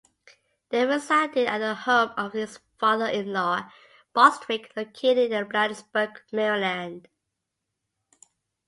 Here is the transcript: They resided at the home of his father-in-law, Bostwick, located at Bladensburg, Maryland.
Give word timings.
They 0.69 0.83
resided 0.83 1.45
at 1.47 1.59
the 1.59 1.75
home 1.75 2.09
of 2.17 2.33
his 2.33 2.57
father-in-law, 2.79 3.69
Bostwick, 4.13 4.71
located 4.75 5.31
at 5.31 5.47
Bladensburg, 5.47 6.19
Maryland. 6.31 7.07